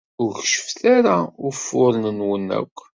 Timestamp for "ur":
0.23-0.31